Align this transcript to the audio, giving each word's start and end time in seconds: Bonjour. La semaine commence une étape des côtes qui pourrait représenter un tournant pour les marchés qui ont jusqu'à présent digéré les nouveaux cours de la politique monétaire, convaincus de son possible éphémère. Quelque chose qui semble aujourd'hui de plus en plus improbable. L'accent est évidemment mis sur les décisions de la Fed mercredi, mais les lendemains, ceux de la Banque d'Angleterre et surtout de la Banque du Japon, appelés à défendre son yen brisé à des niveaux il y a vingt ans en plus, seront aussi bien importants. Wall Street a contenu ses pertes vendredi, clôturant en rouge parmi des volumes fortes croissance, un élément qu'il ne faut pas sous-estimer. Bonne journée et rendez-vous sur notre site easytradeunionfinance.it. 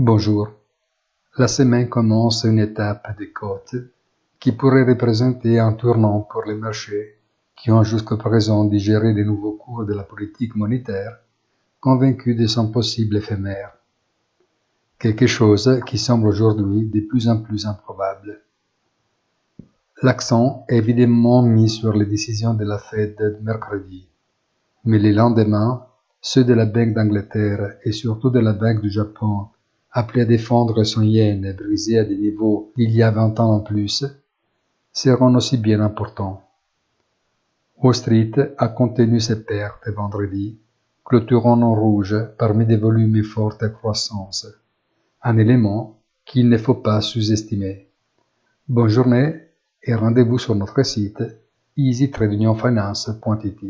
Bonjour. 0.00 0.52
La 1.38 1.48
semaine 1.48 1.88
commence 1.88 2.44
une 2.44 2.60
étape 2.60 3.18
des 3.18 3.32
côtes 3.32 3.74
qui 4.38 4.52
pourrait 4.52 4.84
représenter 4.84 5.58
un 5.58 5.72
tournant 5.72 6.20
pour 6.20 6.44
les 6.44 6.54
marchés 6.54 7.16
qui 7.56 7.72
ont 7.72 7.82
jusqu'à 7.82 8.14
présent 8.14 8.64
digéré 8.64 9.12
les 9.12 9.24
nouveaux 9.24 9.56
cours 9.56 9.84
de 9.84 9.94
la 9.94 10.04
politique 10.04 10.54
monétaire, 10.54 11.18
convaincus 11.80 12.36
de 12.36 12.46
son 12.46 12.70
possible 12.70 13.16
éphémère. 13.16 13.72
Quelque 15.00 15.26
chose 15.26 15.80
qui 15.84 15.98
semble 15.98 16.28
aujourd'hui 16.28 16.86
de 16.86 17.00
plus 17.00 17.28
en 17.28 17.42
plus 17.42 17.66
improbable. 17.66 18.40
L'accent 20.00 20.64
est 20.68 20.76
évidemment 20.76 21.42
mis 21.42 21.68
sur 21.68 21.92
les 21.92 22.06
décisions 22.06 22.54
de 22.54 22.64
la 22.64 22.78
Fed 22.78 23.40
mercredi, 23.42 24.06
mais 24.84 25.00
les 25.00 25.12
lendemains, 25.12 25.86
ceux 26.20 26.44
de 26.44 26.54
la 26.54 26.66
Banque 26.66 26.94
d'Angleterre 26.94 27.78
et 27.82 27.90
surtout 27.90 28.30
de 28.30 28.38
la 28.38 28.52
Banque 28.52 28.80
du 28.80 28.90
Japon, 28.90 29.48
appelés 29.90 30.22
à 30.22 30.26
défendre 30.26 30.84
son 30.84 31.02
yen 31.02 31.52
brisé 31.52 31.98
à 31.98 32.04
des 32.04 32.16
niveaux 32.16 32.72
il 32.76 32.90
y 32.90 33.02
a 33.02 33.10
vingt 33.10 33.38
ans 33.40 33.54
en 33.54 33.60
plus, 33.60 34.04
seront 34.92 35.34
aussi 35.34 35.56
bien 35.56 35.80
importants. 35.80 36.42
Wall 37.80 37.94
Street 37.94 38.32
a 38.58 38.68
contenu 38.68 39.20
ses 39.20 39.44
pertes 39.44 39.88
vendredi, 39.88 40.58
clôturant 41.04 41.62
en 41.62 41.74
rouge 41.74 42.16
parmi 42.38 42.66
des 42.66 42.76
volumes 42.76 43.22
fortes 43.22 43.72
croissance, 43.72 44.46
un 45.22 45.38
élément 45.38 45.98
qu'il 46.24 46.48
ne 46.48 46.58
faut 46.58 46.74
pas 46.74 47.00
sous-estimer. 47.00 47.88
Bonne 48.68 48.88
journée 48.88 49.34
et 49.82 49.94
rendez-vous 49.94 50.38
sur 50.38 50.54
notre 50.54 50.82
site 50.82 51.22
easytradeunionfinance.it. 51.76 53.60